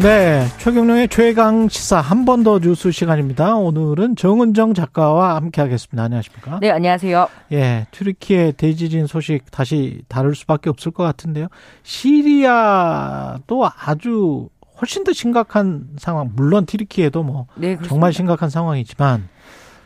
[0.00, 3.56] 네, 최경령의 최강 시사 한 번 더 뉴스 시간입니다.
[3.56, 6.04] 오늘은 정은정 작가와 함께하겠습니다.
[6.04, 6.58] 안녕하십니까?
[6.60, 7.26] 네, 안녕하세요.
[7.52, 11.48] 예, 튀르키예 대지진 소식 다시 다룰 수밖에 없을 것 같은데요.
[11.82, 14.48] 시리아도 아주
[14.80, 19.28] 훨씬 더 심각한 상황, 물론 튀르키예도 뭐 네, 정말 심각한 상황이지만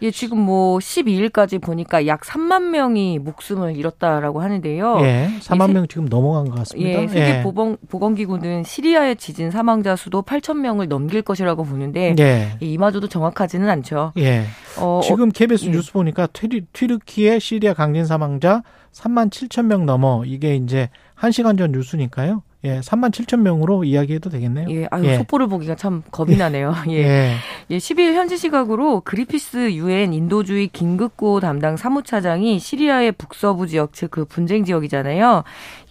[0.03, 4.99] 예, 지금 뭐 12일까지 보니까 약 3만 명이 목숨을 잃었다라고 하는데요.
[5.03, 7.03] 예, 3만 명 지금 넘어간 것 같습니다.
[7.03, 7.43] 예, 세계 예.
[7.43, 12.57] 보건, 보건기구는 시리아의 지진 사망자 수도 8천 명을 넘길 것이라고 보는데 예.
[12.59, 14.13] 이마저도 정확하지는 않죠.
[14.19, 14.45] 예.
[14.79, 18.63] 어, 지금 KBS 어, 뉴스 보니까 튀르, 튀르키의 시리아 강진 사망자
[18.93, 22.43] 3만 7천 명 넘어 이게 이제 1시간 전 뉴스니까요.
[22.65, 24.69] 예, 3만 7천 명으로 이야기해도 되겠네요.
[24.71, 25.17] 예, 아유, 예.
[25.17, 26.75] 속보를 보기가 참 겁이 나네요.
[26.91, 26.93] 예.
[26.93, 27.35] 예.
[27.71, 34.27] 예, 12일 현지 시각으로 그리피스 유엔 인도주의 긴급고 담당 사무차장이 시리아의 북서부 지역, 즉 그
[34.27, 35.43] 분쟁 지역이잖아요.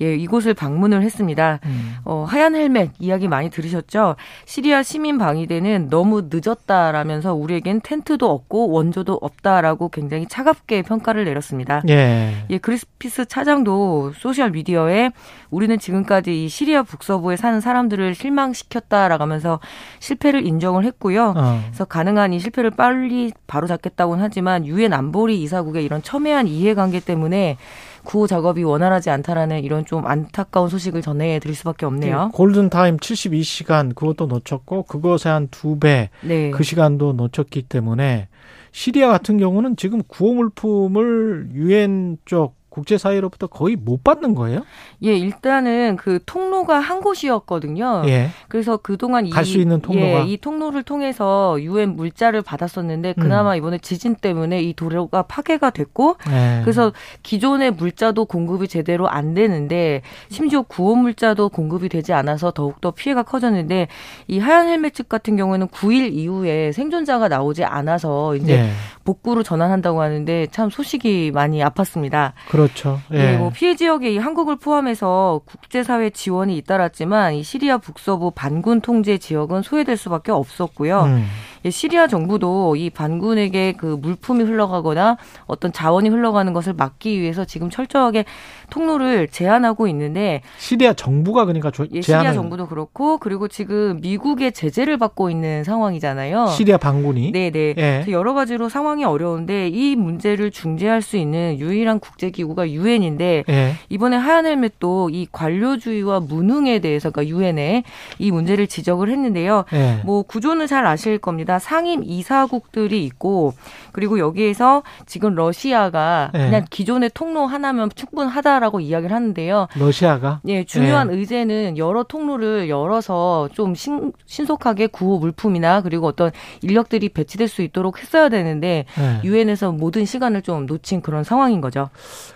[0.01, 1.59] 예, 이곳을 방문을 했습니다.
[1.65, 1.95] 음.
[2.05, 4.15] 어, 하얀 헬멧 이야기 많이 들으셨죠?
[4.45, 11.81] 시리아 시민 방위대는 너무 늦었다라면서 우리에겐 텐트도 없고 원조도 없다라고 굉장히 차갑게 평가를 내렸습니다.
[11.89, 12.45] 예.
[12.49, 15.09] 예, 그리피스 차장도 소셜 미디어에
[15.49, 19.59] 우리는 지금까지 이 시리아 북서부에 사는 사람들을 실망시켰다라고 하면서
[19.99, 21.33] 실패를 인정을 했고요.
[21.35, 21.59] 어.
[21.65, 27.57] 그래서 가능한 이 실패를 빨리 바로잡겠다고는 하지만 유엔 안보리 이사국의 이런 첨예한 이해관계 때문에
[28.03, 32.25] 구호 작업이 원활하지 않다라는 이런 좀 안타까운 소식을 전해드릴 수밖에 없네요.
[32.25, 36.51] 네, 골든 타임 72시간 그것도 놓쳤고 그것의 한두 배그 네.
[36.51, 38.27] 그 시간도 놓쳤기 때문에
[38.71, 44.65] 시리아 같은 경우는 지금 구호 물품을 유엔 쪽 국제사회로부터 거의 못 받는 거예요?
[45.03, 48.03] 예, 일단은 그 통로가 한 곳이었거든요.
[48.05, 48.29] 예.
[48.47, 53.57] 그래서 그동안 갈 수 있는 통로가 예, 이 통로를 통해서 유엔 물자를 받았었는데 그나마 음.
[53.57, 56.61] 이번에 지진 때문에 이 도로가 파괴가 됐고 예.
[56.63, 56.93] 그래서
[57.23, 63.89] 기존의 물자도 공급이 제대로 안 되는데 심지어 구호 물자도 공급이 되지 않아서 더욱더 피해가 커졌는데
[64.27, 68.69] 이 하얀 헬멧 같은 경우에는 9일 이후에 생존자가 나오지 않아서 이제 예.
[69.03, 72.31] 복구로 전환한다고 하는데 참 소식이 많이 아팠습니다.
[72.49, 72.99] 그렇 죠.
[73.13, 73.33] 예.
[73.33, 79.17] 예, 뭐 피해 지역에 이 한국을 포함해서 국제사회 지원이 잇따랐지만 이 시리아 북서부 반군 통제
[79.17, 81.03] 지역은 소외될 수밖에 없었고요.
[81.03, 81.25] 음.
[81.65, 87.69] 예, 시리아 정부도 이 반군에게 그 물품이 흘러가거나 어떤 자원이 흘러가는 것을 막기 위해서 지금
[87.69, 88.25] 철저하게
[88.69, 94.97] 통로를 제한하고 있는데 시리아 정부가 그러니까 조, 예, 시리아 정부도 그렇고 그리고 지금 미국의 제재를
[94.97, 96.47] 받고 있는 상황이잖아요.
[96.47, 97.51] 시리아 반군이 네네.
[97.51, 98.05] 네.
[98.07, 98.11] 예.
[98.11, 103.73] 여러 가지로 상황이 어려운데 이 문제를 중재할 수 있는 유일한 국제기구가 유엔인데 예.
[103.89, 107.83] 이번에 하얀 헬멧 도 이 관료주의와 무능에 대해서 그러니까 유엔에
[108.19, 109.65] 이 문제를 지적을 했는데요.
[109.73, 110.01] 예.
[110.05, 111.50] 뭐 구조는 잘 아실 겁니다.
[111.59, 113.53] 상임 이사국들이 있고
[113.91, 116.39] 그리고 여기에서 지금 러시아가 예.
[116.39, 118.59] 그냥 기존의 통로 하나면 충분하다.
[118.59, 119.67] 라고 이야기를 하는데요.
[119.75, 120.39] 러시아가?
[120.47, 121.15] 예, 중요한 네.
[121.15, 126.31] 의제는 여러 통로를 열어서 좀 신, 신속하게 구호 물품이나 그리고 어떤
[126.61, 129.21] 인력들이 배치될 수 있도록 했어야 되는데 네.
[129.23, 129.77] 유엔에서 네.
[129.77, 131.89] 모든 시간을 좀 놓친 그런 상황인 거죠.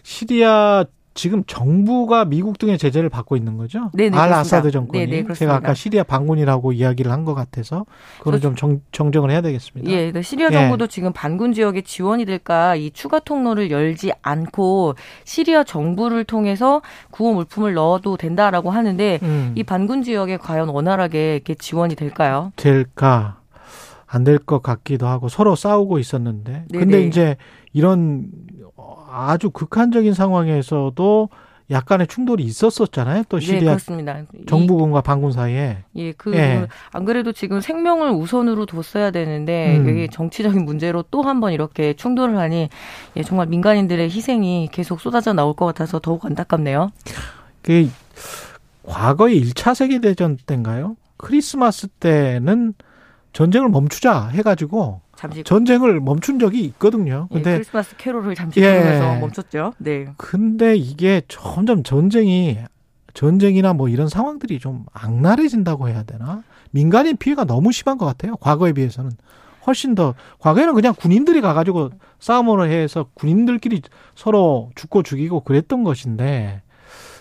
[0.04, 3.90] 시리아 지금 정부가 미국 등의 제재를 받고 있는 거죠?
[3.94, 5.08] 네네, 알 아사드 정권이.
[5.08, 7.86] 네네, 제가 아까 시리아 반군이라고 이야기를 한 것 같아서
[8.20, 9.90] 그거는 좀 정, 정정을 해야 되겠습니다.
[9.90, 10.88] 예, 시리아 정부도 예.
[10.90, 14.94] 지금 반군 지역에 지원이 될까 이 추가 통로를 열지 않고
[15.24, 19.54] 시리아 정부를 통해서 구호 물품을 넣어도 된다라고 하는데 음.
[19.56, 22.52] 이 반군 지역에 과연 원활하게 이렇게 지원이 될까요?
[22.58, 23.40] 될까?
[24.08, 26.66] 안 될 것 같기도 하고 서로 싸우고 있었는데.
[26.70, 26.80] 네네.
[26.80, 27.38] 근데 이제
[27.74, 28.28] 이런
[29.16, 31.30] 아주 극한적인 상황에서도
[31.72, 33.24] 약간의 충돌이 있었었잖아요.
[33.28, 34.22] 또 네, 시리아 네, 그렇습니다.
[34.46, 35.78] 정부군과 반군 사이에.
[35.96, 36.68] 예, 그안 예.
[37.06, 39.90] 그래도 지금 생명을 우선으로 뒀어야 되는데 음.
[39.90, 42.70] 이게 정치적인 문제로 또 한 번 이렇게 충돌을 하니
[43.16, 46.92] 예, 정말 민간인들의 희생이 계속 쏟아져 나올 것 같아서 더욱 안타깝네요.
[47.64, 47.90] 그
[48.84, 50.98] 과거의 1차 세계 대전 때인가요?
[51.18, 52.74] 크리스마스 때는
[53.34, 57.28] 전쟁을 멈추자 해가지고 잠시 전쟁을 멈춘 적이 있거든요.
[57.32, 59.74] 예, 근데 예, 크리스마스 캐롤을 잠시 예, 부르면서 멈췄죠.
[59.78, 60.08] 네.
[60.18, 62.58] 근데 이게 점점 전쟁이
[63.14, 66.44] 전쟁이나 뭐 이런 상황들이 좀 악랄해진다고 해야 되나?
[66.72, 68.36] 민간인 피해가 너무 심한 것 같아요.
[68.38, 69.12] 과거에 비해서는
[69.66, 73.82] 훨씬 더 과거에는 그냥 군인들이 가가지고 싸움을 해서 군인들끼리
[74.14, 76.62] 서로 죽고 죽이고 그랬던 것인데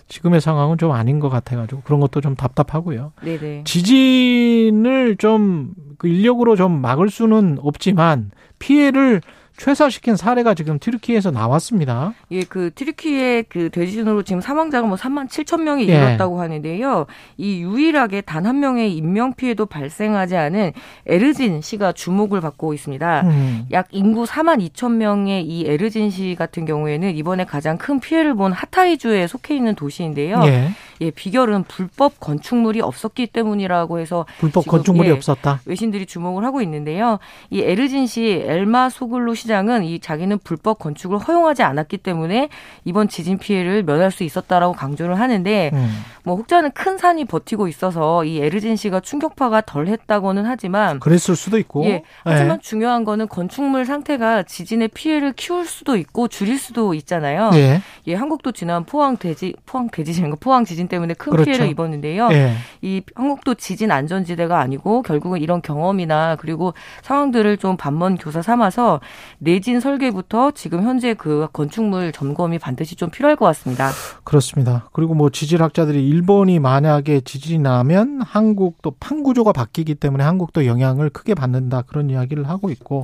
[0.08, 3.12] 지금의 상황은 좀 아닌 것 같아가지고 그런 것도 좀 답답하고요.
[3.22, 3.64] 네네.
[3.64, 9.20] 지진을 좀 그 인력으로 좀 막을 수는 없지만 피해를
[9.56, 12.12] 최소화시킨 사례가 지금 튀르키에서 나왔습니다.
[12.32, 15.94] 예, 그 튀르키의 그 대지진으로 지금 사망자가 뭐 3만 7천 명이 예.
[15.94, 17.06] 이뤘다고 하는데요.
[17.36, 20.72] 이 유일하게 단 한 명의 인명 피해도 발생하지 않은
[21.06, 23.20] 에르진 시가 주목을 받고 있습니다.
[23.22, 23.66] 음.
[23.70, 28.50] 약 인구 4만 2천 명의 이 에르진 시 같은 경우에는 이번에 가장 큰 피해를 본
[28.52, 30.42] 하타이주에 속해 있는 도시인데요.
[30.46, 30.70] 예.
[31.04, 35.60] 예, 비결은 불법 건축물이 없었기 때문이라고 해서 불법 건축물이 예, 없었다.
[35.66, 37.18] 외신들이 주목을 하고 있는데요.
[37.50, 42.48] 이 에르진 시 엘마 소글루 시장은 이 자기는 불법 건축을 허용하지 않았기 때문에
[42.84, 45.90] 이번 지진 피해를 면할 수 있었다라고 강조를 하는데 음.
[46.24, 51.84] 뭐 혹자는 큰 산이 버티고 있어서 이 에르진시가 충격파가 덜했다고는 하지만 그랬을 수도 있고.
[51.86, 52.02] 예.
[52.24, 52.62] 하지만 네.
[52.62, 57.50] 중요한 거는 건축물 상태가 지진의 피해를 키울 수도 있고 줄일 수도 있잖아요.
[57.54, 57.80] 예.
[58.06, 61.50] 예, 한국도 지난 포항 대지 포항 대지진인가 포항 지진 지진 때문에 큰 그렇죠.
[61.50, 62.28] 피해를 입었는데요.
[62.32, 62.54] 예.
[62.82, 69.00] 이 한국도 지진 안전지대가 아니고 결국은 이런 경험이나 그리고 상황들을 좀 반면 교사 삼아서
[69.38, 73.90] 내진 설계부터 지금 현재 그 건축물 점검이 반드시 좀 필요할 것 같습니다.
[74.24, 74.88] 그렇습니다.
[74.92, 81.82] 그리고 뭐 지질학자들이 일본이 만약에 지진이 나면 한국도 판구조가 바뀌기 때문에 한국도 영향을 크게 받는다
[81.82, 83.02] 그런 이야기를 하고 있고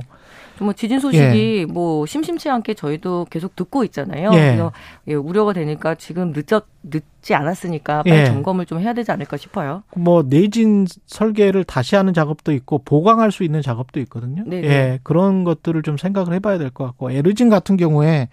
[0.59, 1.65] 뭐 지진 소식이 예.
[1.65, 4.29] 뭐 심심치 않게 저희도 계속 듣고 있잖아요.
[4.33, 4.37] 예.
[4.37, 4.71] 그래서
[5.07, 8.25] 예, 우려가 되니까 지금 늦었 늦지 않았으니까 빨리 예.
[8.27, 9.83] 점검을 좀 해야 되지 않을까 싶어요.
[9.95, 14.43] 뭐 내진 설계를 다시 하는 작업도 있고 보강할 수 있는 작업도 있거든요.
[14.45, 14.67] 네네.
[14.67, 18.29] 예, 그런 것들을 좀 생각을 해봐야 될 것 같고 에르진 같은 경우에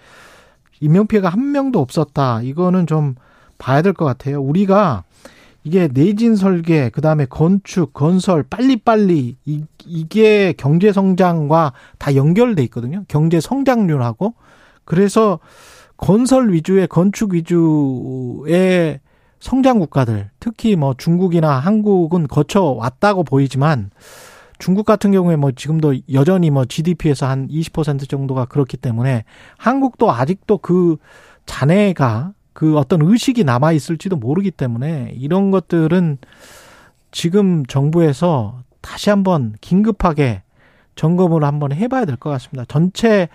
[0.80, 2.42] 인명 피해가 한 명도 없었다.
[2.42, 3.16] 이거는 좀
[3.58, 4.40] 봐야 될 것 같아요.
[4.40, 5.04] 우리가
[5.64, 13.04] 이게 내진 설계, 그 다음에 건축, 건설, 빨리빨리, 이, 이게 경제 성장과 다 연결돼 있거든요.
[13.08, 14.34] 경제 성장률하고.
[14.84, 15.40] 그래서
[15.96, 19.00] 건설 위주의 건축 위주의
[19.40, 23.90] 성장 국가들, 특히 뭐 중국이나 한국은 거쳐 왔다고 보이지만
[24.58, 29.24] 중국 같은 경우에 뭐 지금도 여전히 뭐 GDP에서 한 20% 정도가 그렇기 때문에
[29.58, 30.96] 한국도 아직도 그
[31.46, 36.18] 잔해가 그 어떤 의식이 남아 있을지도 모르기 때문에 이런 것들은
[37.12, 40.42] 지금 정부에서 다시 한번 긴급하게
[40.96, 42.64] 점검을 한번 해봐야 될 것 같습니다.
[42.66, 43.28] 전체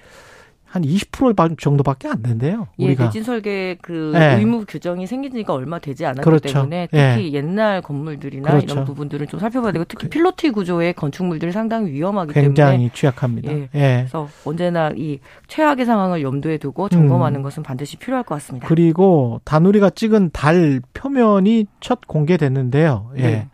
[0.74, 2.66] 한 20% 정도밖에 안 된대요.
[2.80, 3.06] 예, 우리가.
[3.06, 4.40] 대진 설계 그 네.
[4.40, 6.52] 의무 규정이 생긴 지가 얼마 되지 않았기 그렇죠.
[6.52, 7.14] 때문에 예.
[7.16, 7.34] 특히 네.
[7.34, 8.74] 옛날 건물들이나 그렇죠.
[8.74, 12.90] 이런 부분들은 좀 살펴봐야 되고 특히 그 필로티 구조의 건축물들이 상당히 위험하기 굉장히 때문에 굉장히
[12.92, 13.52] 취약합니다.
[13.52, 13.70] 예.
[13.76, 13.98] 예.
[14.00, 17.44] 그래서 언제나 이 최악의 상황을 염두에 두고 점검하는 음.
[17.44, 18.68] 것은 반드시 필요할 것 같습니다.
[18.68, 23.12] 그리고 다누리가 찍은 달 표면이 첫 공개됐는데요.
[23.20, 23.48] 예.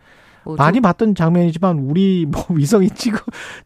[0.52, 0.56] 네.
[0.58, 3.20] 뭐 많이 봤던 장면이지만 우리 뭐 위성이 찍어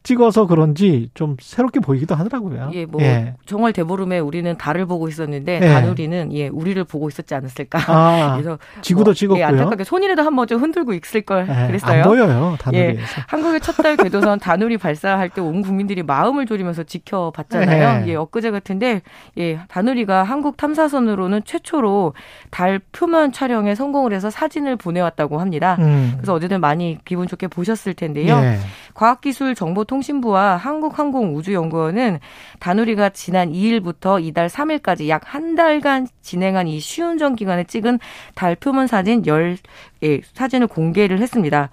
[0.03, 2.71] 찍어서 그런지 좀 새롭게 보이기도 하더라고요.
[2.73, 3.35] 예, 뭐 예.
[3.45, 5.67] 정말 대보름에 우리는 달을 보고 있었는데 예.
[5.67, 7.79] 다누리는 예 우리를 보고 있었지 않았을까.
[7.87, 9.41] 아, 그래서 지구도 뭐, 찍었고요.
[9.41, 12.01] 예, 안타깝게 손이라도 한번 좀 흔들고 있을 걸 예, 그랬어요.
[12.03, 12.91] 안 보여요 다누리에서.
[13.01, 18.05] 예, 한국의 첫 달 궤도선 다누리 발사할 때 온 국민들이 마음을 졸이면서 지켜봤잖아요.
[18.05, 18.11] 예.
[18.11, 19.01] 예, 엊그제 같은데
[19.37, 22.13] 예 다누리가 한국 탐사선으로는 최초로
[22.49, 25.75] 달 표면 촬영에 성공을 해서 사진을 보내왔다고 합니다.
[25.79, 26.13] 음.
[26.15, 28.35] 그래서 많이 많이 기분 좋게 보셨을 텐데요.
[28.35, 28.59] 예.
[28.93, 32.19] 과학기술정보통신부와 한국항공우주연구원은
[32.59, 37.99] 다누리가 지난 2일부터 이달 3일까지 약 한 달간 진행한 이 시운전 기간에 찍은
[38.35, 39.57] 달 표면 사진 10,
[40.03, 41.69] 예, 사진을 공개를 했습니다.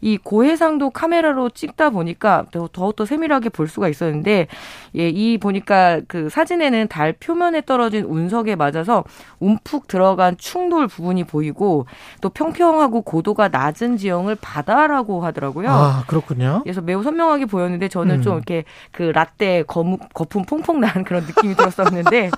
[0.00, 4.48] 이 고해상도 카메라로 찍다 보니까 더욱더 세밀하게 볼 수가 있었는데
[4.96, 9.04] 예, 이 보니까 그 사진에는 달 표면에 떨어진 운석에 맞아서
[9.38, 11.86] 움푹 들어간 충돌 부분이 보이고
[12.20, 15.68] 또 평평하고 고도가 낮은 지형을 바다라고 하더라고요.
[15.70, 16.61] 아, 그렇군요.
[16.62, 18.22] 그래서 매우 선명하게 보였는데 저는 음.
[18.22, 22.30] 좀 이렇게 그 라떼 거품, 거품 퐁퐁 난 그런 느낌이 들었었는데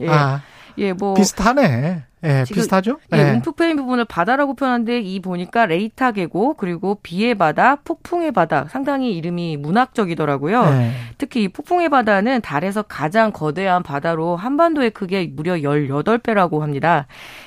[0.00, 0.08] 예.
[0.08, 0.42] 아.
[0.78, 2.04] 예, 뭐 비슷하네.
[2.24, 2.98] 예, 비슷하죠?
[3.14, 3.30] 예, 예.
[3.32, 9.16] 움푹 패인 부분을 바다라고 표현하는데 이 보니까 레이타 계곡 그리고 비의 바다, 폭풍의 바다 상당히
[9.16, 10.62] 이름이 문학적이더라고요.
[10.62, 10.92] 예.
[11.18, 17.06] 특히 이 폭풍의 바다는 달에서 가장 거대한 바다로 한반도의 크기의 무려 18배라고 합니다.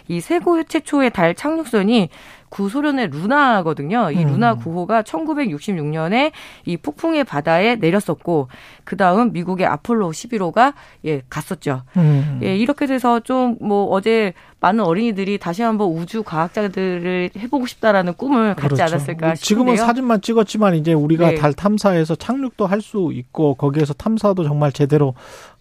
[0.09, 2.09] 이 세고 최초의 달 착륙선이
[2.55, 4.11] 구소련의 루나거든요.
[4.11, 4.29] 이 음.
[4.31, 6.31] 루나 9호가 1966년에
[6.65, 8.47] 이 폭풍의 바다에 내렸었고
[8.85, 10.73] 그 다음 미국의 아폴로 11호가
[11.05, 11.83] 예 갔었죠.
[11.97, 12.39] 음.
[12.43, 18.55] 예 이렇게 돼서 좀 뭐 어제 많은 어린이들이 다시 한번 우주 과학자들을 해보고 싶다라는 꿈을
[18.55, 18.83] 갖지 그렇죠.
[18.83, 19.35] 않았을까 싶은데요.
[19.35, 21.35] 지금은 사진만 찍었지만 이제 우리가 네.
[21.35, 25.15] 달 탐사에서 착륙도 할 수 있고 거기에서 탐사도 정말 제대로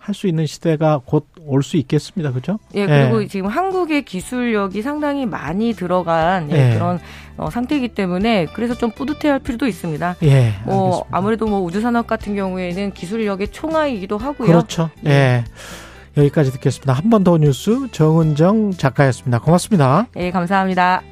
[0.05, 2.33] 할 수 있는 시대가 곧 올 수 있겠습니다.
[2.33, 2.59] 그죠?
[2.75, 3.27] 예, 그리고 예.
[3.27, 6.75] 지금 한국의 기술력이 상당히 많이 들어간 예, 예.
[6.75, 6.99] 그런
[7.37, 10.17] 어, 상태이기 때문에 그래서 좀 뿌듯해할 필요도 있습니다.
[10.23, 14.47] 예, 뭐 아무래도 뭐 우주 산업 같은 경우에는 기술력의 총알이기도 하고요.
[14.47, 14.89] 그렇죠.
[15.05, 15.11] 예.
[15.11, 15.45] 예.
[16.17, 16.93] 여기까지 듣겠습니다.
[16.95, 19.41] 한 번 더 뉴스 정은정 작가였습니다.
[19.41, 20.07] 고맙습니다.
[20.17, 21.03] 예, 감사합니다.